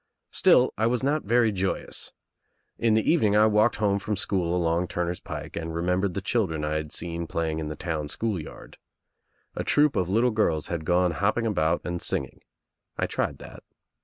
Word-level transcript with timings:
Still 0.31 0.73
I 0.79 0.87
was 0.87 1.03
not 1.03 1.25
very 1.25 1.51
joyous. 1.51 2.11
In 2.79 2.95
the 2.95 3.07
evening 3.07 3.35
I 3.37 3.45
walked 3.45 3.75
home 3.75 3.99
from 3.99 4.15
school 4.15 4.55
along 4.57 4.87
Turner's 4.87 5.19
Pike 5.19 5.55
and 5.55 5.73
remem 5.73 6.01
bered 6.01 6.15
the 6.15 6.23
children 6.23 6.65
I 6.65 6.71
had 6.73 6.91
seen 6.91 7.27
playing 7.27 7.59
in 7.59 7.67
the 7.67 7.75
town 7.75 8.07
school 8.07 8.41
yard. 8.41 8.77
A 9.55 9.63
troop 9.63 9.95
of 9.95 10.09
little 10.09 10.31
girls 10.31 10.69
had 10.69 10.85
gone 10.85 11.11
hopping 11.11 11.45
about 11.45 11.81
and 11.83 12.01
singing. 12.01 12.41
I 12.97 13.05
tried 13.05 13.37
that. 13.37 13.61